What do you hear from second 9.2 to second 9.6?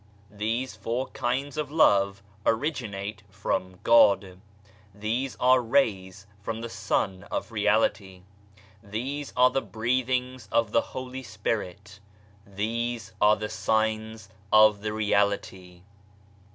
are